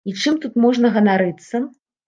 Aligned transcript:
І 0.11 0.13
чым 0.21 0.39
тут 0.45 0.57
можна 0.65 0.91
ганарыцца? 0.97 1.65